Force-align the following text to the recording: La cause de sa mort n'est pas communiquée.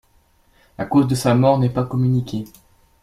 La 0.79 0.87
cause 0.87 1.05
de 1.05 1.13
sa 1.13 1.35
mort 1.35 1.59
n'est 1.59 1.69
pas 1.69 1.83
communiquée. 1.85 2.45